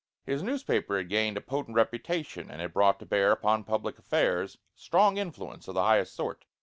[0.23, 4.55] His newspaper had gained a potent reputation, and it brought to bear upon public affairs
[4.55, 6.45] a strong influence of the highest sort.